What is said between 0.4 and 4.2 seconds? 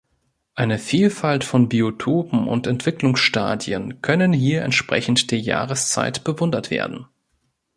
Eine Vielfalt von Biotopen und Entwicklungsstadien